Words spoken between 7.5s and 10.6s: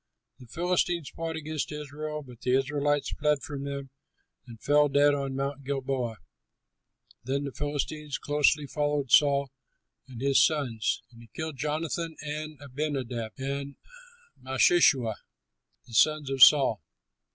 Philistines closely followed Saul and his